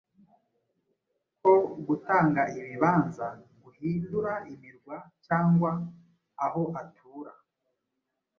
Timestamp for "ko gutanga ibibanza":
1.41-3.27